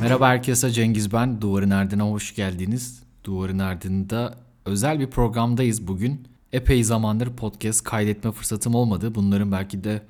Merhaba 0.00 0.28
herkese 0.28 0.70
Cengiz 0.70 1.12
ben. 1.12 1.40
Duvarın 1.40 1.70
Ardına 1.70 2.02
hoş 2.02 2.34
geldiniz. 2.34 3.02
Duvarın 3.24 3.58
Ardında 3.58 4.34
özel 4.64 5.00
bir 5.00 5.06
programdayız 5.06 5.86
bugün. 5.86 6.28
Epey 6.52 6.84
zamandır 6.84 7.36
podcast 7.36 7.84
kaydetme 7.84 8.32
fırsatım 8.32 8.74
olmadı. 8.74 9.14
Bunların 9.14 9.52
belki 9.52 9.84
de 9.84 10.02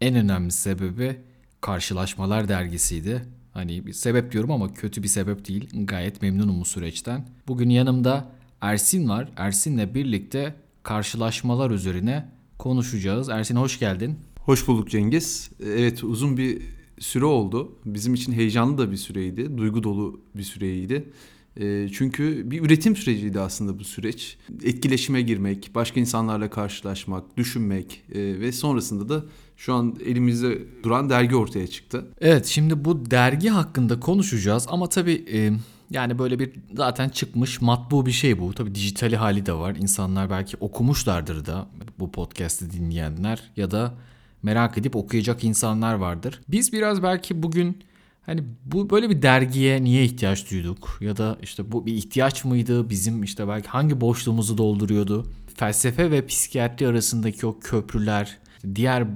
en 0.00 0.14
önemli 0.14 0.52
sebebi 0.52 1.16
Karşılaşmalar 1.60 2.48
dergisiydi. 2.48 3.22
Hani 3.52 3.86
bir 3.86 3.92
sebep 3.92 4.32
diyorum 4.32 4.50
ama 4.50 4.74
kötü 4.74 5.02
bir 5.02 5.08
sebep 5.08 5.48
değil. 5.48 5.68
Gayet 5.86 6.22
memnunum 6.22 6.60
bu 6.60 6.64
süreçten. 6.64 7.28
Bugün 7.48 7.70
yanımda 7.70 8.28
Ersin 8.60 9.08
var. 9.08 9.28
Ersin'le 9.36 9.94
birlikte 9.94 10.54
karşılaşmalar 10.82 11.70
üzerine 11.70 12.28
konuşacağız. 12.58 13.28
Ersin 13.28 13.56
hoş 13.56 13.78
geldin. 13.78 14.18
Hoş 14.38 14.68
bulduk 14.68 14.90
Cengiz. 14.90 15.50
Evet 15.64 16.04
uzun 16.04 16.36
bir 16.36 16.62
süre 17.00 17.24
oldu. 17.24 17.72
Bizim 17.84 18.14
için 18.14 18.32
heyecanlı 18.32 18.78
da 18.78 18.90
bir 18.90 18.96
süreydi. 18.96 19.58
Duygu 19.58 19.82
dolu 19.82 20.20
bir 20.34 20.42
süreydi. 20.42 21.12
Ee, 21.60 21.88
çünkü 21.92 22.50
bir 22.50 22.62
üretim 22.62 22.96
süreciydi 22.96 23.40
aslında 23.40 23.78
bu 23.78 23.84
süreç. 23.84 24.38
Etkileşime 24.64 25.22
girmek, 25.22 25.70
başka 25.74 26.00
insanlarla 26.00 26.50
karşılaşmak, 26.50 27.36
düşünmek 27.36 28.02
e, 28.12 28.40
ve 28.40 28.52
sonrasında 28.52 29.08
da 29.08 29.24
şu 29.56 29.74
an 29.74 29.96
elimizde 30.06 30.58
duran 30.82 31.10
dergi 31.10 31.36
ortaya 31.36 31.66
çıktı. 31.66 32.06
Evet 32.20 32.46
şimdi 32.46 32.84
bu 32.84 33.10
dergi 33.10 33.48
hakkında 33.48 34.00
konuşacağız 34.00 34.66
ama 34.70 34.88
tabii 34.88 35.24
e, 35.32 35.50
yani 35.90 36.18
böyle 36.18 36.38
bir 36.38 36.52
zaten 36.74 37.08
çıkmış 37.08 37.60
matbu 37.60 38.06
bir 38.06 38.12
şey 38.12 38.38
bu. 38.38 38.54
Tabii 38.54 38.74
dijitali 38.74 39.16
hali 39.16 39.46
de 39.46 39.52
var. 39.52 39.76
İnsanlar 39.76 40.30
belki 40.30 40.56
okumuşlardır 40.60 41.46
da 41.46 41.68
bu 41.98 42.12
podcast'i 42.12 42.70
dinleyenler 42.70 43.50
ya 43.56 43.70
da 43.70 43.94
merak 44.42 44.78
edip 44.78 44.96
okuyacak 44.96 45.44
insanlar 45.44 45.94
vardır. 45.94 46.40
Biz 46.48 46.72
biraz 46.72 47.02
belki 47.02 47.42
bugün 47.42 47.82
hani 48.22 48.44
bu 48.64 48.90
böyle 48.90 49.10
bir 49.10 49.22
dergiye 49.22 49.84
niye 49.84 50.04
ihtiyaç 50.04 50.50
duyduk 50.50 50.98
ya 51.00 51.16
da 51.16 51.38
işte 51.42 51.72
bu 51.72 51.86
bir 51.86 51.94
ihtiyaç 51.94 52.44
mıydı 52.44 52.90
bizim 52.90 53.22
işte 53.22 53.48
belki 53.48 53.68
hangi 53.68 54.00
boşluğumuzu 54.00 54.58
dolduruyordu? 54.58 55.32
Felsefe 55.56 56.10
ve 56.10 56.26
psikiyatri 56.26 56.86
arasındaki 56.86 57.46
o 57.46 57.58
köprüler, 57.60 58.38
diğer 58.74 59.06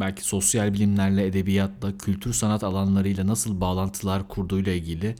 belki 0.00 0.24
sosyal 0.24 0.74
bilimlerle, 0.74 1.26
edebiyatla, 1.26 1.98
kültür 1.98 2.32
sanat 2.32 2.64
alanlarıyla 2.64 3.26
nasıl 3.26 3.60
bağlantılar 3.60 4.28
kurduğuyla 4.28 4.72
ilgili 4.72 5.14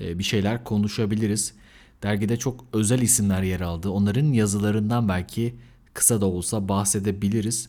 e, 0.00 0.18
bir 0.18 0.24
şeyler 0.24 0.64
konuşabiliriz. 0.64 1.54
Dergide 2.02 2.36
çok 2.36 2.64
özel 2.72 3.02
isimler 3.02 3.42
yer 3.42 3.60
aldı. 3.60 3.90
Onların 3.90 4.32
yazılarından 4.32 5.08
belki 5.08 5.54
kısa 5.94 6.20
da 6.20 6.26
olsa 6.26 6.68
bahsedebiliriz. 6.68 7.68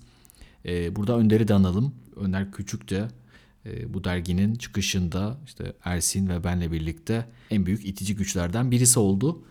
E, 0.65 0.95
burada 0.95 1.17
Önder'i 1.17 1.47
de 1.47 1.53
analım. 1.53 1.95
Önder 2.15 2.51
Küçük 2.51 2.89
de 2.89 3.07
e, 3.65 3.93
bu 3.93 4.03
derginin 4.03 4.55
çıkışında 4.55 5.37
işte 5.45 5.73
Ersin 5.83 6.29
ve 6.29 6.43
benle 6.43 6.71
birlikte 6.71 7.25
en 7.49 7.65
büyük 7.65 7.85
itici 7.85 8.15
güçlerden 8.15 8.71
birisi 8.71 8.99
oldu. 8.99 9.43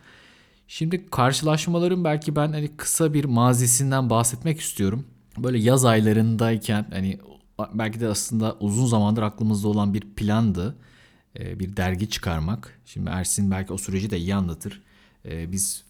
Şimdi 0.69 1.11
karşılaşmaların 1.11 2.05
belki 2.05 2.37
ben 2.37 2.53
hani 2.53 2.77
kısa 2.77 3.15
bir 3.15 3.25
mazisinden 3.25 4.11
bahsetmek 4.11 4.61
istiyorum. 4.61 5.07
Böyle 5.39 5.59
yaz 5.59 5.85
aylarındayken 5.85 6.87
hani 6.91 7.19
belki 7.75 8.01
de 8.01 8.09
aslında 8.09 8.57
uzun 8.61 8.87
zamandır 8.87 9.23
aklımızda 9.23 9.69
olan 9.69 9.95
bir 9.95 10.01
plandı. 10.01 10.77
Bir 11.39 11.77
dergi 11.77 12.11
çıkarmak. 12.11 12.81
Şimdi 12.87 13.11
Ersin 13.11 13.51
belki 13.51 13.73
o 13.73 13.79
süreci 13.79 14.11
de 14.11 14.19
iyi 14.19 14.35
anlatır. 14.35 14.83
Biz 15.25 15.85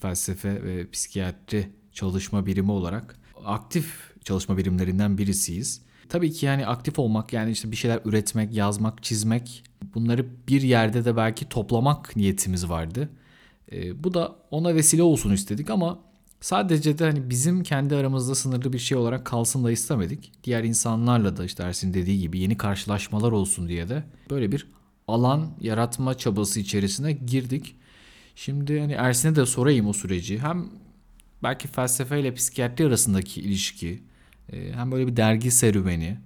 felsefe 0.00 0.64
ve 0.64 0.90
psikiyatri 0.90 1.68
çalışma 1.92 2.46
birimi 2.46 2.70
olarak 2.70 3.16
aktif 3.44 4.11
çalışma 4.24 4.56
birimlerinden 4.56 5.18
birisiyiz. 5.18 5.82
Tabii 6.08 6.32
ki 6.32 6.46
yani 6.46 6.66
aktif 6.66 6.98
olmak 6.98 7.32
yani 7.32 7.50
işte 7.50 7.70
bir 7.70 7.76
şeyler 7.76 8.00
üretmek, 8.04 8.54
yazmak, 8.54 9.02
çizmek 9.02 9.64
bunları 9.94 10.26
bir 10.48 10.62
yerde 10.62 11.04
de 11.04 11.16
belki 11.16 11.48
toplamak 11.48 12.16
niyetimiz 12.16 12.68
vardı. 12.68 13.08
E, 13.72 14.04
bu 14.04 14.14
da 14.14 14.36
ona 14.50 14.74
vesile 14.74 15.02
olsun 15.02 15.32
istedik 15.32 15.70
ama 15.70 15.98
sadece 16.40 16.98
de 16.98 17.04
hani 17.04 17.30
bizim 17.30 17.62
kendi 17.62 17.96
aramızda 17.96 18.34
sınırlı 18.34 18.72
bir 18.72 18.78
şey 18.78 18.98
olarak 18.98 19.24
kalsın 19.24 19.64
da 19.64 19.70
istemedik. 19.70 20.32
Diğer 20.44 20.64
insanlarla 20.64 21.36
da 21.36 21.44
işte 21.44 21.62
Ersin 21.62 21.94
dediği 21.94 22.20
gibi 22.20 22.38
yeni 22.38 22.56
karşılaşmalar 22.56 23.32
olsun 23.32 23.68
diye 23.68 23.88
de 23.88 24.04
böyle 24.30 24.52
bir 24.52 24.66
alan 25.08 25.50
yaratma 25.60 26.16
çabası 26.18 26.60
içerisine 26.60 27.12
girdik. 27.12 27.76
Şimdi 28.34 28.80
hani 28.80 28.92
Ersin'e 28.92 29.36
de 29.36 29.46
sorayım 29.46 29.86
o 29.86 29.92
süreci. 29.92 30.38
Hem 30.38 30.70
belki 31.42 31.68
felsefe 31.68 32.20
ile 32.20 32.34
psikiyatri 32.34 32.86
arasındaki 32.86 33.40
ilişki, 33.40 34.02
ee, 34.52 34.72
hem 34.72 34.92
böyle 34.92 35.06
bir 35.06 35.16
dergi 35.16 35.50
serüveni. 35.50 36.18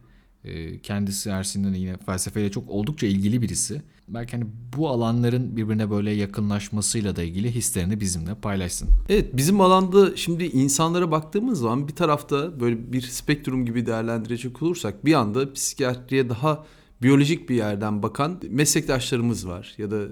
Ee, 0.44 0.78
kendisi 0.78 1.30
Ersin'den 1.30 1.74
yine 1.74 1.96
felsefeyle 1.96 2.50
çok 2.50 2.70
oldukça 2.70 3.06
ilgili 3.06 3.42
birisi. 3.42 3.82
Belki 4.08 4.32
hani 4.36 4.46
bu 4.76 4.88
alanların 4.88 5.56
birbirine 5.56 5.90
böyle 5.90 6.10
yakınlaşmasıyla 6.10 7.16
da 7.16 7.22
ilgili 7.22 7.54
hislerini 7.54 8.00
bizimle 8.00 8.34
paylaşsın. 8.34 8.88
Evet 9.08 9.36
bizim 9.36 9.60
alanda 9.60 10.16
şimdi 10.16 10.44
insanlara 10.44 11.10
baktığımız 11.10 11.58
zaman 11.58 11.88
bir 11.88 11.92
tarafta 11.92 12.60
böyle 12.60 12.92
bir 12.92 13.00
spektrum 13.00 13.66
gibi 13.66 13.86
değerlendirecek 13.86 14.62
olursak 14.62 15.04
bir 15.04 15.14
anda 15.14 15.52
psikiyatriye 15.52 16.28
daha 16.28 16.64
biyolojik 17.02 17.48
bir 17.48 17.54
yerden 17.54 18.02
bakan 18.02 18.40
meslektaşlarımız 18.50 19.48
var 19.48 19.74
ya 19.78 19.90
da 19.90 20.02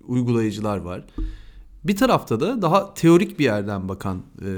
uygulayıcılar 0.00 0.76
var. 0.76 1.04
Bir 1.84 1.96
tarafta 1.96 2.40
da 2.40 2.62
daha 2.62 2.94
teorik 2.94 3.38
bir 3.38 3.44
yerden 3.44 3.88
bakan 3.88 4.22
e, 4.44 4.48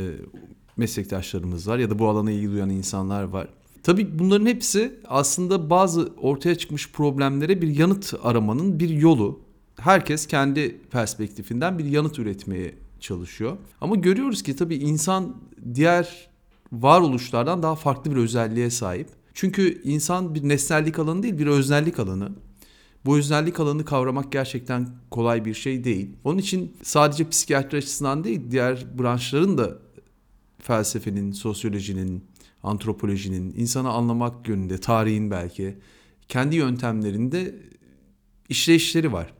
meslektaşlarımız 0.77 1.69
var 1.69 1.79
ya 1.79 1.91
da 1.91 1.99
bu 1.99 2.09
alana 2.09 2.31
ilgi 2.31 2.51
duyan 2.51 2.71
insanlar 2.71 3.23
var. 3.23 3.49
Tabii 3.83 4.19
bunların 4.19 4.47
hepsi 4.47 5.01
aslında 5.09 5.71
bazı 5.71 6.13
ortaya 6.17 6.55
çıkmış 6.55 6.93
problemlere 6.93 7.63
bir 7.63 7.69
yanıt 7.79 8.15
aramanın 8.23 8.81
bir 8.81 8.89
yolu. 8.89 9.41
Herkes 9.77 10.27
kendi 10.27 10.81
perspektifinden 10.91 11.79
bir 11.79 11.85
yanıt 11.85 12.19
üretmeye 12.19 12.75
çalışıyor. 13.01 13.57
Ama 13.81 13.97
görüyoruz 13.97 14.43
ki 14.43 14.57
tabii 14.57 14.77
insan 14.77 15.37
diğer 15.75 16.29
varoluşlardan 16.73 17.63
daha 17.63 17.75
farklı 17.75 18.11
bir 18.11 18.17
özelliğe 18.17 18.71
sahip. 18.71 19.09
Çünkü 19.35 19.83
insan 19.83 20.35
bir 20.35 20.49
nesnellik 20.49 20.99
alanı 20.99 21.23
değil 21.23 21.39
bir 21.39 21.47
öznellik 21.47 21.99
alanı. 21.99 22.29
Bu 23.07 23.17
öznellik 23.19 23.61
alanı 23.61 23.85
kavramak 23.85 24.33
gerçekten 24.33 24.89
kolay 25.11 25.45
bir 25.45 25.55
şey 25.55 25.85
değil. 25.85 26.11
Onun 26.25 26.39
için 26.39 26.77
sadece 26.83 27.29
psikiyatri 27.29 27.79
açısından 27.79 28.25
değil 28.25 28.41
diğer 28.51 28.87
branşların 28.99 29.59
da 29.59 29.79
felsefenin, 30.65 31.33
sosyolojinin, 31.33 32.25
antropolojinin, 32.63 33.55
insanı 33.57 33.91
anlamak 33.91 34.49
yönünde, 34.49 34.79
tarihin 34.79 35.31
belki 35.31 35.79
kendi 36.29 36.57
yöntemlerinde 36.57 37.55
işleyişleri 38.49 39.13
var. 39.13 39.33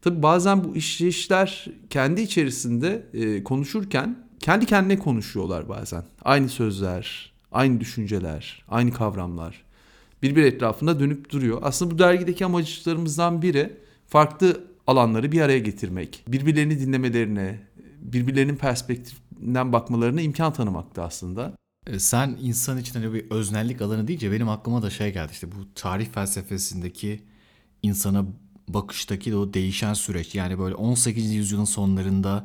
Tabi 0.00 0.22
bazen 0.22 0.64
bu 0.64 0.76
işleyişler 0.76 1.66
kendi 1.90 2.20
içerisinde 2.20 3.06
e, 3.14 3.44
konuşurken 3.44 4.28
kendi 4.40 4.66
kendine 4.66 4.98
konuşuyorlar 4.98 5.68
bazen. 5.68 6.04
Aynı 6.22 6.48
sözler, 6.48 7.32
aynı 7.52 7.80
düşünceler, 7.80 8.64
aynı 8.68 8.92
kavramlar 8.92 9.64
birbir 10.22 10.42
etrafında 10.42 11.00
dönüp 11.00 11.30
duruyor. 11.30 11.58
Aslında 11.62 11.90
bu 11.90 11.98
dergideki 11.98 12.44
amaclarımızdan 12.44 13.42
biri 13.42 13.76
farklı 14.06 14.64
alanları 14.86 15.32
bir 15.32 15.40
araya 15.40 15.58
getirmek, 15.58 16.24
birbirlerini 16.28 16.80
dinlemelerine, 16.80 17.60
birbirlerinin 18.00 18.56
perspektifinden 19.42 19.72
bakmalarına 19.72 20.20
imkan 20.20 20.52
tanımakta 20.52 21.02
aslında. 21.02 21.56
E, 21.86 21.98
sen 21.98 22.38
insan 22.40 22.78
için 22.78 22.94
hani 22.94 23.12
bir 23.12 23.30
öznellik 23.30 23.82
alanı 23.82 24.08
deyince 24.08 24.32
benim 24.32 24.48
aklıma 24.48 24.82
da 24.82 24.90
şey 24.90 25.12
geldi 25.12 25.32
işte 25.32 25.48
bu 25.52 25.74
tarih 25.74 26.06
felsefesindeki 26.06 27.20
insana 27.82 28.24
bakıştaki 28.68 29.36
o 29.36 29.54
değişen 29.54 29.94
süreç. 29.94 30.34
Yani 30.34 30.58
böyle 30.58 30.74
18. 30.74 31.34
yüzyılın 31.34 31.64
sonlarında 31.64 32.44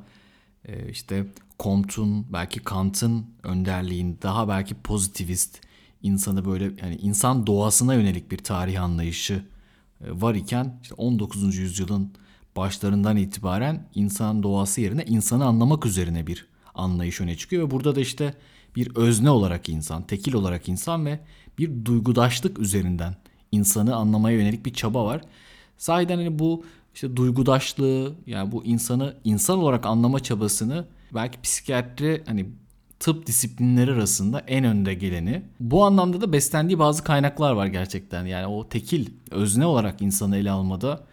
e, 0.66 0.90
işte 0.90 1.28
Comte'un 1.60 2.26
belki 2.34 2.60
Kant'ın 2.60 3.26
önderliğin 3.44 4.18
daha 4.22 4.48
belki 4.48 4.76
pozitivist 4.76 5.62
insanı 6.02 6.46
böyle 6.46 6.64
yani 6.82 6.96
insan 6.96 7.48
doğasına 7.48 7.94
yönelik 7.94 8.32
bir 8.32 8.38
tarih 8.38 8.84
anlayışı 8.84 9.46
e, 10.02 10.22
var 10.22 10.36
iken 10.36 10.80
işte 10.82 10.96
19. 10.96 11.58
yüzyılın 11.58 12.12
başlarından 12.56 13.18
itibaren 13.18 13.88
insan 13.96 14.44
doğası 14.44 14.82
yerine 14.82 15.06
insanı 15.06 15.46
anlamak 15.46 15.86
üzerine 15.86 16.28
bir 16.28 16.57
anlayış 16.78 17.22
öne 17.22 17.38
çıkıyor 17.38 17.68
ve 17.68 17.72
burada 17.72 17.96
da 17.96 18.00
işte 18.00 18.34
bir 18.76 18.96
özne 18.96 19.30
olarak 19.30 19.70
insan, 19.70 20.04
tekil 20.04 20.34
olarak 20.34 20.70
insan 20.70 21.06
ve 21.06 21.20
bir 21.58 21.86
duygudaşlık 21.86 22.60
üzerinden 22.60 23.16
insanı 23.52 23.96
anlamaya 23.96 24.38
yönelik 24.38 24.66
bir 24.66 24.74
çaba 24.74 25.06
var. 25.06 25.22
Sahiden 25.78 26.18
hani 26.18 26.40
bu 26.40 26.66
işte 26.96 27.16
duygudaşlığı 27.16 28.14
yani 28.26 28.52
bu 28.52 28.66
insanı 28.66 29.16
insan 29.24 29.60
olarak 29.60 29.86
anlama 29.86 30.20
çabasını 30.20 30.86
belki 31.14 31.42
psikiyatri 31.42 32.24
hani 32.26 32.46
tıp 33.00 33.28
disiplinleri 33.28 33.92
arasında 33.92 34.40
en 34.40 34.64
önde 34.64 34.94
geleni. 34.94 35.44
Bu 35.60 35.86
anlamda 35.86 36.22
da 36.22 36.34
beslendiği 36.34 36.80
bazı 36.80 37.04
kaynaklar 37.04 37.52
var 37.52 37.66
gerçekten. 37.66 38.26
Yani 38.26 38.48
o 38.48 38.70
tekil, 38.70 39.10
özne 39.32 39.66
olarak 39.66 40.02
insanı 40.02 40.38
ele 40.38 40.52
almada 40.52 41.04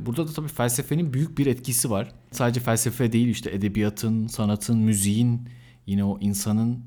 burada 0.00 0.28
da 0.28 0.32
tabii 0.32 0.48
felsefenin 0.48 1.12
büyük 1.12 1.38
bir 1.38 1.46
etkisi 1.46 1.90
var. 1.90 2.12
Sadece 2.36 2.60
felsefe 2.60 3.12
değil 3.12 3.28
işte 3.28 3.50
edebiyatın, 3.50 4.26
sanatın, 4.26 4.78
müziğin 4.78 5.48
yine 5.86 6.04
o 6.04 6.18
insanın 6.20 6.84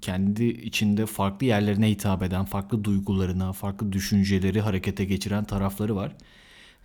kendi 0.00 0.44
içinde 0.44 1.06
farklı 1.06 1.46
yerlerine 1.46 1.90
hitap 1.90 2.22
eden, 2.22 2.44
farklı 2.44 2.84
duygularına, 2.84 3.52
farklı 3.52 3.92
düşünceleri 3.92 4.60
harekete 4.60 5.04
geçiren 5.04 5.44
tarafları 5.44 5.96
var. 5.96 6.16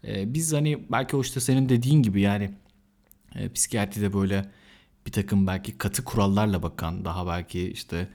E, 0.07 0.33
biz 0.33 0.53
hani 0.53 0.91
belki 0.91 1.15
o 1.15 1.21
işte 1.21 1.39
senin 1.39 1.69
dediğin 1.69 2.03
gibi 2.03 2.21
yani 2.21 2.51
e, 3.35 3.49
psikiyatride 3.49 4.13
böyle 4.13 4.51
bir 5.05 5.11
takım 5.11 5.47
belki 5.47 5.77
katı 5.77 6.03
kurallarla 6.03 6.63
bakan, 6.63 7.05
daha 7.05 7.27
belki 7.27 7.71
işte 7.71 8.07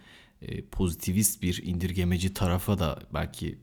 e, 0.43 0.63
pozitivist 0.63 1.43
bir 1.43 1.63
indirgemeci 1.65 2.35
tarafa 2.35 2.79
da 2.79 2.99
belki 3.15 3.59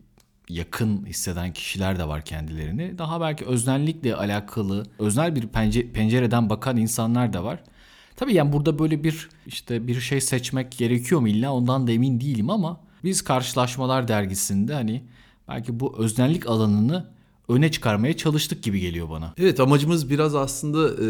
yakın 0.50 1.06
hisseden 1.06 1.54
kişiler 1.54 2.00
de 2.00 2.07
var 2.07 2.25
kendilerini. 2.25 2.98
Daha 2.98 3.22
belki 3.22 3.45
öznellikle 3.45 4.16
alakalı, 4.16 4.86
öznel 5.00 5.36
bir 5.36 5.48
pencereden 5.94 6.50
bakan 6.50 6.78
insanlar 6.78 7.34
da 7.34 7.44
var. 7.44 7.60
Tabii 8.16 8.34
yani 8.34 8.54
burada 8.54 8.80
böyle 8.80 9.04
bir 9.04 9.30
işte 9.48 9.88
bir 9.88 10.01
şey 10.01 10.22
seçmek 10.22 10.72
gerekiyor 10.72 11.22
mu 11.22 11.28
illa 11.28 11.54
ondan 11.54 11.88
da 11.88 11.92
emin 11.92 12.22
değilim 12.22 12.50
ama 12.50 12.80
biz 13.04 13.22
Karşılaşmalar 13.22 14.07
dergisinde 14.07 14.74
hani 14.74 15.04
belki 15.48 15.80
bu 15.80 15.98
öznellik 15.98 16.48
alanını 16.48 17.12
öne 17.50 17.72
çıkarmaya 17.72 18.18
çalıştık 18.18 18.63
gibi 18.63 18.80
geliyor 18.80 19.10
bana. 19.10 19.34
Evet 19.38 19.60
amacımız 19.60 20.10
biraz 20.10 20.36
aslında 20.36 20.90
e, 20.90 21.07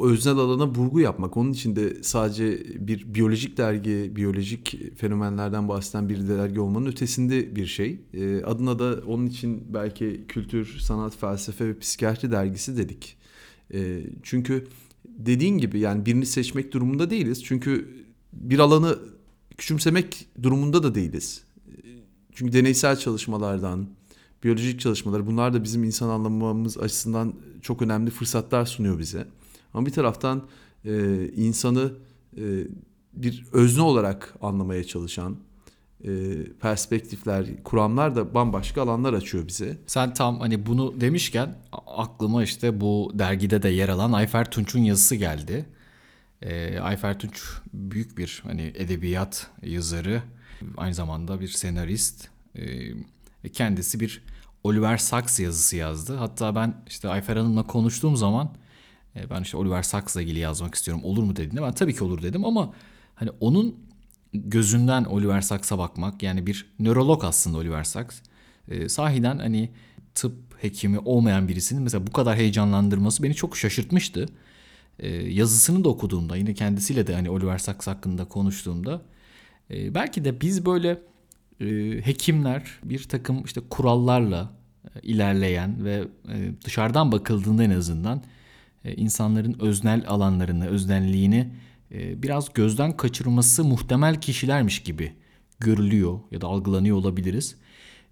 öznel 0.00 0.36
alana 0.36 0.68
vurgu 0.68 1.00
yapmak. 1.00 1.36
Onun 1.36 1.52
için 1.52 1.76
de 1.76 2.02
sadece 2.02 2.58
bir 2.86 3.14
biyolojik 3.14 3.56
dergi, 3.56 4.12
biyolojik 4.16 4.96
fenomenlerden 4.96 5.68
bahseden 5.68 6.08
bir 6.08 6.28
dergi 6.28 6.60
olmanın 6.60 6.86
ötesinde 6.86 7.56
bir 7.56 7.66
şey. 7.66 8.00
E, 8.14 8.44
adına 8.44 8.78
da 8.78 9.00
onun 9.06 9.26
için 9.26 9.74
belki 9.74 10.24
kültür, 10.28 10.78
sanat, 10.78 11.16
felsefe 11.16 11.68
ve 11.68 11.78
psikiyatri 11.78 12.30
dergisi 12.30 12.76
dedik. 12.76 13.16
E, 13.74 14.00
çünkü 14.22 14.66
dediğin 15.08 15.58
gibi 15.58 15.78
yani 15.78 16.06
birini 16.06 16.26
seçmek 16.26 16.72
durumunda 16.72 17.10
değiliz. 17.10 17.44
Çünkü 17.44 17.88
bir 18.32 18.58
alanı 18.58 18.98
küçümsemek 19.58 20.28
durumunda 20.42 20.82
da 20.82 20.94
değiliz. 20.94 21.42
Çünkü 22.34 22.52
deneysel 22.52 22.96
çalışmalardan, 22.96 23.86
biyolojik 24.44 24.80
çalışmalar 24.80 25.26
bunlar 25.26 25.54
da 25.54 25.64
bizim 25.64 25.84
insan 25.84 26.08
anlamamız 26.08 26.78
açısından 26.78 27.34
çok 27.62 27.82
önemli 27.82 28.10
fırsatlar 28.10 28.66
sunuyor 28.66 28.98
bize. 28.98 29.26
Ama 29.74 29.86
bir 29.86 29.92
taraftan 29.92 30.42
e, 30.84 31.26
insanı 31.28 31.92
e, 32.36 32.42
bir 33.12 33.44
özne 33.52 33.82
olarak 33.82 34.34
anlamaya 34.40 34.84
çalışan 34.84 35.36
e, 36.04 36.10
perspektifler, 36.60 37.62
kuramlar 37.64 38.16
da 38.16 38.34
bambaşka 38.34 38.82
alanlar 38.82 39.12
açıyor 39.12 39.48
bize. 39.48 39.78
Sen 39.86 40.14
tam 40.14 40.40
hani 40.40 40.66
bunu 40.66 41.00
demişken 41.00 41.58
aklıma 41.86 42.44
işte 42.44 42.80
bu 42.80 43.12
dergide 43.14 43.62
de 43.62 43.68
yer 43.68 43.88
alan 43.88 44.12
Ayfer 44.12 44.50
Tunç'un 44.50 44.80
yazısı 44.80 45.14
geldi. 45.14 45.66
E, 46.42 46.78
Ayfer 46.78 47.18
Tunç 47.18 47.42
büyük 47.72 48.18
bir 48.18 48.42
hani 48.46 48.72
edebiyat 48.74 49.46
yazarı, 49.62 50.22
aynı 50.76 50.94
zamanda 50.94 51.40
bir 51.40 51.48
senarist. 51.48 52.28
E, 52.54 53.48
kendisi 53.52 54.00
bir 54.00 54.22
Oliver 54.64 54.96
Sacks 54.96 55.40
yazısı 55.40 55.76
yazdı. 55.76 56.16
Hatta 56.16 56.54
ben 56.54 56.74
işte 56.86 57.08
Ayfer 57.08 57.36
Hanım'la 57.36 57.66
konuştuğum 57.66 58.16
zaman 58.16 58.50
e, 59.16 59.30
ben 59.30 59.42
işte 59.42 59.56
Oliver 59.56 59.82
Sacks'la 59.82 60.22
ilgili 60.22 60.38
yazmak 60.38 60.74
istiyorum. 60.74 61.04
Olur 61.04 61.22
mu 61.22 61.36
dediğinde 61.36 61.62
ben 61.62 61.72
tabii 61.72 61.94
ki 61.94 62.04
olur 62.04 62.22
dedim 62.22 62.44
ama 62.44 62.72
hani 63.14 63.30
onun 63.40 63.76
gözünden 64.34 65.04
Oliver 65.04 65.40
Sacks'a 65.40 65.78
bakmak 65.78 66.22
yani 66.22 66.46
bir 66.46 66.66
nörolog 66.78 67.24
aslında 67.24 67.58
Oliver 67.58 67.84
Sacks. 67.84 68.20
E, 68.68 68.88
sahiden 68.88 69.38
hani 69.38 69.70
tıp 70.14 70.34
hekimi 70.60 70.98
olmayan 70.98 71.48
birisinin 71.48 71.82
mesela 71.82 72.06
bu 72.06 72.12
kadar 72.12 72.36
heyecanlandırması 72.36 73.22
beni 73.22 73.34
çok 73.34 73.56
şaşırtmıştı. 73.56 74.28
E, 74.98 75.08
yazısını 75.08 75.84
da 75.84 75.88
okuduğumda 75.88 76.36
yine 76.36 76.54
kendisiyle 76.54 77.06
de 77.06 77.14
hani 77.14 77.30
Oliver 77.30 77.58
Sacks 77.58 77.86
hakkında 77.86 78.24
konuştuğumda 78.24 79.02
e, 79.70 79.94
belki 79.94 80.24
de 80.24 80.40
biz 80.40 80.66
böyle 80.66 80.98
hekimler 82.04 82.78
bir 82.84 83.02
takım 83.02 83.44
işte 83.44 83.60
kurallarla 83.70 84.52
e, 84.94 85.00
ilerleyen 85.00 85.84
ve 85.84 86.04
e, 86.28 86.52
dışarıdan 86.64 87.12
bakıldığında 87.12 87.64
en 87.64 87.70
azından 87.70 88.22
e, 88.84 88.94
insanların 88.94 89.56
öznel 89.60 90.04
alanlarını, 90.08 90.66
öznelliğini 90.66 91.48
e, 91.92 92.22
biraz 92.22 92.52
gözden 92.52 92.96
kaçırması 92.96 93.64
muhtemel 93.64 94.20
kişilermiş 94.20 94.82
gibi 94.82 95.12
görülüyor 95.60 96.20
ya 96.30 96.40
da 96.40 96.46
algılanıyor 96.46 96.96
olabiliriz. 96.96 97.56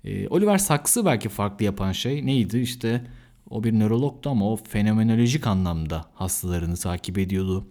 E, 0.04 0.28
Oliver 0.28 0.58
Sacks'ı 0.58 1.04
belki 1.04 1.28
farklı 1.28 1.64
yapan 1.64 1.92
şey 1.92 2.26
neydi? 2.26 2.58
İşte 2.58 3.04
o 3.50 3.64
bir 3.64 3.72
nörologtu 3.72 4.30
ama 4.30 4.52
o 4.52 4.56
fenomenolojik 4.56 5.46
anlamda 5.46 6.04
hastalarını 6.14 6.76
takip 6.76 7.18
ediyordu. 7.18 7.66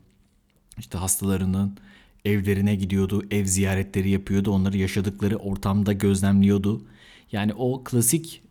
İşte 0.77 0.97
hastalarının 0.97 1.77
evlerine 2.29 2.75
gidiyordu, 2.75 3.23
ev 3.31 3.45
ziyaretleri 3.45 4.09
yapıyordu, 4.09 4.51
onları 4.51 4.77
yaşadıkları 4.77 5.37
ortamda 5.37 5.93
gözlemliyordu. 5.93 6.81
Yani 7.31 7.53
o 7.53 7.83
klasik 7.83 8.41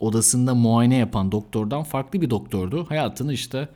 odasında 0.00 0.54
muayene 0.54 0.96
yapan 0.96 1.32
doktordan 1.32 1.82
farklı 1.82 2.20
bir 2.20 2.30
doktordu. 2.30 2.86
Hayatını 2.88 3.32
işte 3.32 3.68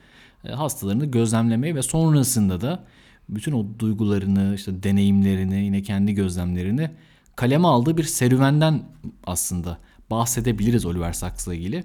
e, 0.44 0.49
hastalarını 0.49 1.06
gözlemlemeye 1.06 1.75
ve 1.75 1.82
sonrasında 1.82 2.61
da 2.61 2.85
bütün 3.29 3.53
o 3.53 3.67
duygularını, 3.79 4.55
işte 4.55 4.82
deneyimlerini, 4.82 5.64
yine 5.64 5.82
kendi 5.82 6.14
gözlemlerini 6.14 6.91
kaleme 7.37 7.69
aldığı 7.69 7.97
bir 7.97 8.05
serüvenden 8.05 8.82
aslında 9.26 9.79
bahsedebiliriz 10.11 10.87
Oliver 10.87 11.12
Sacks'la 11.12 11.55
ilgili. 11.55 11.85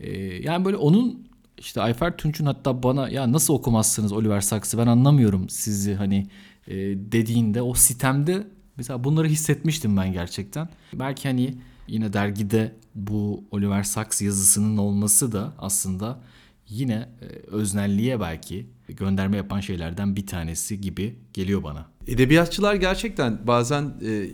Ee, 0.00 0.10
yani 0.20 0.64
böyle 0.64 0.76
onun 0.76 1.28
işte 1.58 1.80
Ayfer 1.80 2.16
Tunç'un 2.16 2.46
hatta 2.46 2.82
bana 2.82 3.08
ya 3.08 3.32
nasıl 3.32 3.54
okumazsınız 3.54 4.12
Oliver 4.12 4.40
Sacks'ı 4.40 4.78
ben 4.78 4.86
anlamıyorum 4.86 5.48
sizi 5.48 5.94
hani 5.94 6.26
e, 6.68 6.74
dediğinde 7.12 7.62
o 7.62 7.74
sitemde 7.74 8.46
mesela 8.76 9.04
bunları 9.04 9.28
hissetmiştim 9.28 9.96
ben 9.96 10.12
gerçekten. 10.12 10.68
Belki 10.92 11.28
hani 11.28 11.54
yine 11.88 12.12
dergide 12.12 12.74
bu 12.94 13.44
Oliver 13.50 13.82
Sacks 13.82 14.22
yazısının 14.22 14.76
olması 14.76 15.32
da 15.32 15.54
aslında 15.58 16.20
yine 16.68 17.08
e, 17.20 17.26
öznelliğe 17.46 18.20
belki 18.20 18.66
gönderme 18.88 19.36
yapan 19.36 19.60
şeylerden 19.60 20.16
bir 20.16 20.26
tanesi 20.26 20.80
gibi 20.80 21.18
geliyor 21.32 21.62
bana. 21.62 21.86
Edebiyatçılar 22.06 22.74
gerçekten 22.74 23.46
bazen 23.46 23.94
e, 24.06 24.30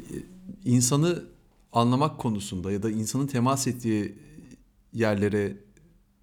insanı 0.65 1.25
anlamak 1.73 2.19
konusunda 2.19 2.73
ya 2.73 2.83
da 2.83 2.91
insanın 2.91 3.27
temas 3.27 3.67
ettiği 3.67 4.15
yerlere 4.93 5.57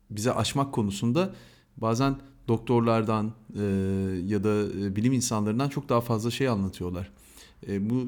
bize 0.10 0.31
açmak 0.31 0.74
konusunda 0.74 1.36
bazen 1.77 2.15
doktorlardan 2.48 3.34
e, 3.56 3.64
ya 4.26 4.44
da 4.44 4.64
e, 4.80 4.96
bilim 4.96 5.14
insanlarından 5.14 5.70
çok 5.70 5.90
daha 5.90 6.02
fazla 6.02 6.32
şey 6.32 6.48
anlatıyorlar. 6.48 7.12
E, 7.68 7.90
bu 7.90 8.08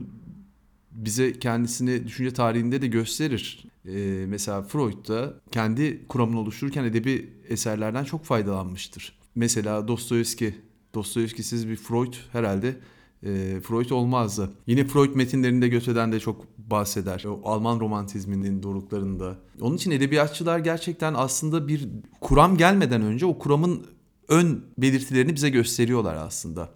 bize 0.91 1.39
kendisini 1.39 2.07
düşünce 2.07 2.33
tarihinde 2.33 2.81
de 2.81 2.87
gösterir. 2.87 3.65
E, 3.85 4.25
mesela 4.27 4.61
Freud 4.61 5.07
da 5.07 5.33
kendi 5.51 6.07
kuramını 6.07 6.39
oluştururken 6.39 6.83
edebi 6.83 7.33
eserlerden 7.49 8.03
çok 8.03 8.25
faydalanmıştır. 8.25 9.19
Mesela 9.35 9.87
Dostoyevski, 9.87 10.55
Dostoyevski'siz 10.93 11.67
bir 11.67 11.75
Freud 11.75 12.13
herhalde 12.31 12.75
e, 13.23 13.59
Freud 13.63 13.89
olmazdı. 13.89 14.51
Yine 14.67 14.85
Freud 14.85 15.15
metinlerinde 15.15 15.67
Göte'den 15.67 16.11
de 16.11 16.19
çok 16.19 16.45
bahseder. 16.57 17.23
O 17.27 17.41
Alman 17.43 17.79
romantizminin 17.79 18.63
doruklarında. 18.63 19.37
Onun 19.61 19.75
için 19.75 19.91
edebiyatçılar 19.91 20.59
gerçekten 20.59 21.13
aslında 21.13 21.67
bir 21.67 21.87
kuram 22.21 22.57
gelmeden 22.57 23.01
önce 23.01 23.25
o 23.25 23.37
kuramın 23.37 23.85
ön 24.29 24.65
belirtilerini 24.77 25.35
bize 25.35 25.49
gösteriyorlar 25.49 26.15
aslında. 26.15 26.69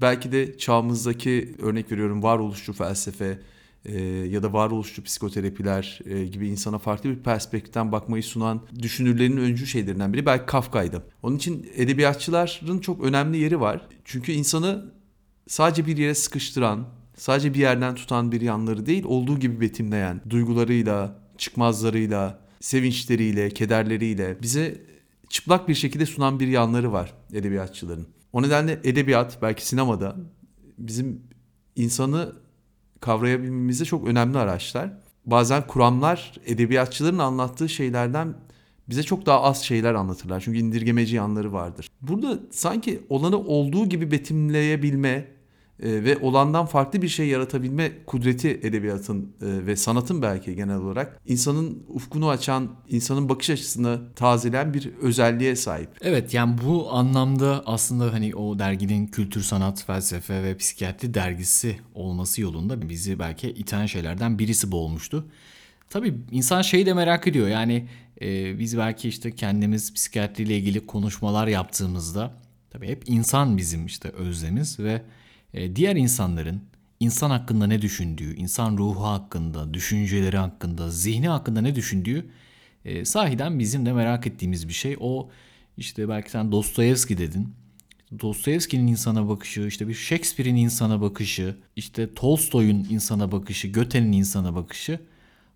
Belki 0.00 0.32
de 0.32 0.58
çağımızdaki 0.58 1.54
örnek 1.58 1.92
veriyorum 1.92 2.22
varoluşçu 2.22 2.72
felsefe 2.72 3.38
e, 3.84 4.02
ya 4.04 4.42
da 4.42 4.52
varoluşçu 4.52 5.04
psikoterapiler 5.04 6.00
e, 6.04 6.24
gibi 6.24 6.48
insana 6.48 6.78
farklı 6.78 7.10
bir 7.10 7.18
perspektiften 7.18 7.92
bakmayı 7.92 8.22
sunan 8.22 8.66
düşünürlerin 8.78 9.36
öncü 9.36 9.66
şeylerinden 9.66 10.12
biri 10.12 10.26
belki 10.26 10.46
Kafka'ydı. 10.46 11.02
Onun 11.22 11.36
için 11.36 11.70
edebiyatçıların 11.76 12.78
çok 12.78 13.04
önemli 13.04 13.38
yeri 13.38 13.60
var. 13.60 13.86
Çünkü 14.04 14.32
insanı 14.32 14.92
sadece 15.46 15.86
bir 15.86 15.96
yere 15.96 16.14
sıkıştıran, 16.14 16.86
sadece 17.16 17.54
bir 17.54 17.58
yerden 17.58 17.94
tutan 17.94 18.32
bir 18.32 18.40
yanları 18.40 18.86
değil, 18.86 19.04
olduğu 19.04 19.38
gibi 19.38 19.60
betimleyen, 19.60 20.20
duygularıyla, 20.30 21.18
çıkmazlarıyla, 21.38 22.40
sevinçleriyle, 22.60 23.50
kederleriyle 23.50 24.42
bize 24.42 24.80
çıplak 25.28 25.68
bir 25.68 25.74
şekilde 25.74 26.06
sunan 26.06 26.40
bir 26.40 26.48
yanları 26.48 26.92
var 26.92 27.14
edebiyatçıların. 27.32 28.06
O 28.32 28.42
nedenle 28.42 28.80
edebiyat 28.84 29.38
belki 29.42 29.66
sinemada 29.66 30.16
bizim 30.78 31.22
insanı 31.76 32.32
kavrayabilmemizde 33.00 33.84
çok 33.84 34.08
önemli 34.08 34.38
araçlar. 34.38 34.92
Bazen 35.26 35.66
kuramlar 35.66 36.32
edebiyatçıların 36.46 37.18
anlattığı 37.18 37.68
şeylerden 37.68 38.34
bize 38.88 39.02
çok 39.02 39.26
daha 39.26 39.42
az 39.42 39.62
şeyler 39.62 39.94
anlatırlar. 39.94 40.40
Çünkü 40.40 40.58
indirgemeci 40.58 41.16
yanları 41.16 41.52
vardır. 41.52 41.90
Burada 42.00 42.38
sanki 42.50 43.02
olanı 43.08 43.38
olduğu 43.38 43.86
gibi 43.86 44.10
betimleyebilme 44.10 45.37
e, 45.82 46.04
ve 46.04 46.18
olandan 46.18 46.66
farklı 46.66 47.02
bir 47.02 47.08
şey 47.08 47.28
yaratabilme 47.28 47.92
kudreti 48.06 48.48
edebiyatın 48.48 49.32
e, 49.42 49.66
ve 49.66 49.76
sanatın 49.76 50.22
belki 50.22 50.56
genel 50.56 50.76
olarak 50.76 51.20
insanın 51.26 51.82
ufkunu 51.88 52.28
açan, 52.28 52.68
insanın 52.88 53.28
bakış 53.28 53.50
açısını 53.50 54.00
tazelen 54.16 54.74
bir 54.74 54.90
özelliğe 55.02 55.56
sahip. 55.56 55.88
Evet 56.00 56.34
yani 56.34 56.56
bu 56.66 56.92
anlamda 56.92 57.62
aslında 57.66 58.12
hani 58.12 58.34
o 58.34 58.58
derginin 58.58 59.06
kültür, 59.06 59.42
sanat, 59.42 59.84
felsefe 59.84 60.42
ve 60.42 60.56
psikiyatri 60.56 61.14
dergisi 61.14 61.78
olması 61.94 62.40
yolunda 62.40 62.88
bizi 62.88 63.18
belki 63.18 63.48
iten 63.48 63.86
şeylerden 63.86 64.38
birisi 64.38 64.72
bu 64.72 64.76
olmuştu. 64.76 65.24
Tabii 65.90 66.14
insan 66.30 66.62
şeyi 66.62 66.86
de 66.86 66.94
merak 66.94 67.26
ediyor 67.26 67.48
yani 67.48 67.88
e, 68.20 68.58
biz 68.58 68.78
belki 68.78 69.08
işte 69.08 69.34
kendimiz 69.34 69.94
psikiyatriyle 69.94 70.58
ilgili 70.58 70.86
konuşmalar 70.86 71.46
yaptığımızda 71.46 72.34
tabii 72.70 72.88
hep 72.88 73.02
insan 73.06 73.56
bizim 73.56 73.86
işte 73.86 74.08
özlemiz 74.08 74.80
ve 74.80 75.02
diğer 75.54 75.96
insanların 75.96 76.62
insan 77.00 77.30
hakkında 77.30 77.66
ne 77.66 77.82
düşündüğü, 77.82 78.34
insan 78.36 78.78
ruhu 78.78 79.04
hakkında, 79.04 79.74
düşünceleri 79.74 80.36
hakkında, 80.36 80.90
zihni 80.90 81.28
hakkında 81.28 81.60
ne 81.60 81.74
düşündüğü 81.74 82.30
e, 82.84 83.04
sahiden 83.04 83.58
bizim 83.58 83.86
de 83.86 83.92
merak 83.92 84.26
ettiğimiz 84.26 84.68
bir 84.68 84.72
şey. 84.72 84.96
O 85.00 85.30
işte 85.76 86.08
belki 86.08 86.30
sen 86.30 86.52
Dostoyevski 86.52 87.18
dedin. 87.18 87.54
Dostoyevski'nin 88.20 88.86
insana 88.86 89.28
bakışı, 89.28 89.60
işte 89.60 89.88
bir 89.88 89.94
Shakespeare'in 89.94 90.56
insana 90.56 91.00
bakışı, 91.00 91.56
işte 91.76 92.14
Tolstoy'un 92.14 92.86
insana 92.90 93.32
bakışı, 93.32 93.72
Goethe'nin 93.72 94.12
insana 94.12 94.54
bakışı. 94.54 95.00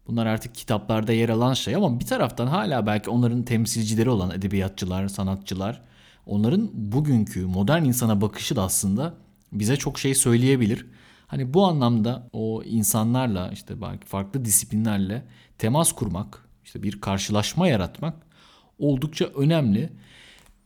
Bunlar 0.07 0.27
artık 0.27 0.55
kitaplarda 0.55 1.13
yer 1.13 1.29
alan 1.29 1.55
şey 1.55 1.75
ama 1.75 2.01
bir 2.01 2.07
taraftan 2.07 2.47
hala 2.47 2.87
belki 2.87 3.11
onların 3.11 3.43
temsilcileri 3.43 4.11
olan 4.11 4.31
edebiyatçılar, 4.31 5.09
sanatçılar, 5.09 5.83
onların 6.27 6.71
bugünkü 6.73 7.47
modern 7.47 7.85
insana 7.85 8.21
bakışı 8.21 8.57
da 8.57 8.63
aslında 8.63 9.15
bize 9.53 9.77
çok 9.77 9.99
şey 9.99 10.15
söyleyebilir. 10.15 10.87
Hani 11.27 11.55
bu 11.55 11.67
anlamda 11.67 12.29
o 12.33 12.63
insanlarla 12.63 13.51
işte 13.53 13.81
belki 13.81 14.07
farklı 14.07 14.45
disiplinlerle 14.45 15.23
temas 15.59 15.93
kurmak, 15.93 16.49
işte 16.65 16.83
bir 16.83 17.01
karşılaşma 17.01 17.69
yaratmak 17.69 18.15
oldukça 18.79 19.25
önemli. 19.25 19.91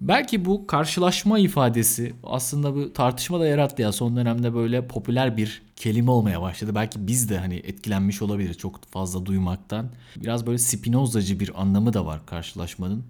Belki 0.00 0.44
bu 0.44 0.66
karşılaşma 0.66 1.38
ifadesi 1.38 2.14
aslında 2.24 2.74
bu 2.74 2.92
tartışma 2.92 3.40
da 3.40 3.46
yarattı 3.46 3.82
ya 3.82 3.92
son 3.92 4.16
dönemde 4.16 4.54
böyle 4.54 4.88
popüler 4.88 5.36
bir 5.36 5.62
kelime 5.76 6.10
olmaya 6.10 6.42
başladı. 6.42 6.74
Belki 6.74 7.06
biz 7.06 7.30
de 7.30 7.38
hani 7.38 7.54
etkilenmiş 7.54 8.22
olabiliriz 8.22 8.58
çok 8.58 8.84
fazla 8.84 9.26
duymaktan. 9.26 9.90
Biraz 10.16 10.46
böyle 10.46 10.58
Spinozacı 10.58 11.40
bir 11.40 11.60
anlamı 11.60 11.92
da 11.92 12.06
var 12.06 12.26
karşılaşmanın. 12.26 13.04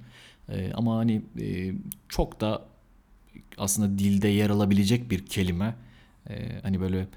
Ee, 0.49 0.73
ama 0.75 0.97
hani 0.97 1.23
e, 1.41 1.73
çok 2.09 2.41
da 2.41 2.63
aslında 3.59 3.99
dilde 3.99 4.29
yer 4.29 4.51
alabilecek 4.51 5.11
bir 5.11 5.27
kelime. 5.27 5.77
Ee, 6.31 6.61
hani 6.63 6.81
böyle 6.81 7.09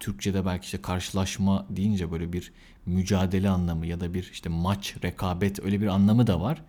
Türkçe'de 0.00 0.46
belki 0.46 0.64
işte 0.64 0.82
karşılaşma 0.82 1.66
deyince 1.70 2.12
böyle 2.12 2.32
bir 2.32 2.52
mücadele 2.86 3.48
anlamı 3.48 3.86
ya 3.86 4.00
da 4.00 4.14
bir 4.14 4.30
işte 4.32 4.48
maç, 4.48 4.96
rekabet 5.04 5.64
öyle 5.64 5.80
bir 5.80 5.86
anlamı 5.86 6.26
da 6.26 6.40
var. 6.40 6.62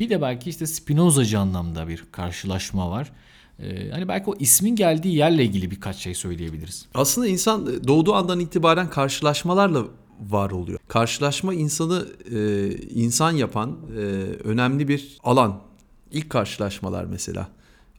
Bir 0.00 0.10
de 0.10 0.22
belki 0.22 0.50
işte 0.50 0.66
Spinozacı 0.66 1.38
anlamda 1.38 1.88
bir 1.88 2.04
karşılaşma 2.12 2.90
var. 2.90 3.12
Ee, 3.58 3.90
hani 3.90 4.08
belki 4.08 4.30
o 4.30 4.34
ismin 4.38 4.76
geldiği 4.76 5.16
yerle 5.16 5.44
ilgili 5.44 5.70
birkaç 5.70 5.96
şey 5.96 6.14
söyleyebiliriz. 6.14 6.86
Aslında 6.94 7.26
insan 7.26 7.86
doğduğu 7.88 8.14
andan 8.14 8.40
itibaren 8.40 8.90
karşılaşmalarla 8.90 9.84
var 10.20 10.50
oluyor. 10.50 10.78
Karşılaşma 10.88 11.54
insanı 11.54 12.06
e, 12.32 12.70
insan 12.76 13.32
yapan 13.32 13.76
e, 13.96 14.00
önemli 14.44 14.88
bir 14.88 15.18
alan. 15.24 15.60
İlk 16.12 16.30
karşılaşmalar 16.30 17.04
mesela. 17.04 17.48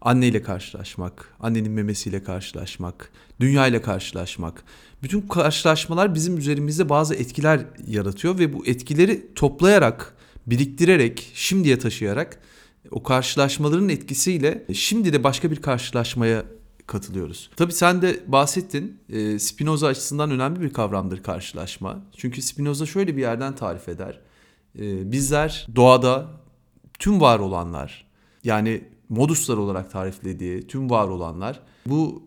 Anneyle 0.02 0.42
karşılaşmak, 0.42 1.34
annenin 1.40 1.72
memesiyle 1.72 2.24
karşılaşmak, 2.24 3.12
dünya 3.40 3.68
ile 3.68 3.82
karşılaşmak. 3.82 4.64
Bütün 5.04 5.22
karşılaşmalar 5.22 6.16
bizim 6.16 6.38
üzerimizde 6.38 6.90
bazı 6.90 7.16
etkiler 7.16 7.66
yaratıyor 7.88 8.40
ve 8.40 8.54
bu 8.54 8.66
etkileri 8.66 9.34
toplayarak, 9.36 10.16
biriktirerek, 10.48 11.32
şimdiye 11.34 11.80
taşıyarak 11.80 12.40
o 12.92 13.04
karşılaşmaların 13.04 13.90
etkisiyle 13.90 14.66
şimdi 14.74 15.14
de 15.14 15.24
başka 15.24 15.52
bir 15.52 15.62
karşılaşmaya 15.62 16.46
katılıyoruz. 16.88 17.50
Tabii 17.56 17.74
sen 17.74 18.02
de 18.02 18.20
bahsettin. 18.28 19.00
E, 19.10 19.40
Spinoza 19.40 19.88
açısından 19.88 20.32
önemli 20.32 20.62
bir 20.62 20.74
kavramdır 20.74 21.24
karşılaşma. 21.24 22.02
Çünkü 22.18 22.42
Spinoza 22.42 22.86
şöyle 22.86 23.16
bir 23.16 23.22
yerden 23.22 23.56
tarif 23.56 23.90
eder. 23.90 24.20
E, 24.80 25.12
bizler 25.12 25.68
doğada 25.76 26.28
tüm 27.00 27.22
var 27.22 27.40
olanlar 27.40 28.08
yani 28.44 28.84
moduslar 29.10 29.58
olarak 29.58 29.92
tariflediği 29.92 30.68
tüm 30.68 30.90
var 30.90 31.08
olanlar 31.08 31.60
bu 31.86 32.24